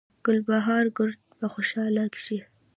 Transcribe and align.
ګلبهاره 0.25 0.89
ګړد 0.97 1.19
به 1.37 1.47
خوشحاله 1.53 2.03
شي 2.25 2.39